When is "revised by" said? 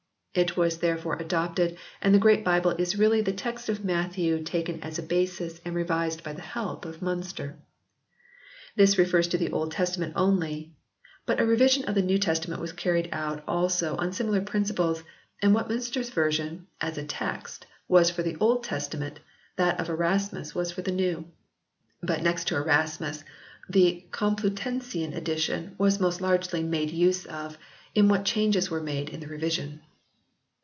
5.75-6.31